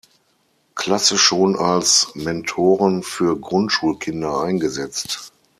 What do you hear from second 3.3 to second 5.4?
Grundschulkinder eingesetzt.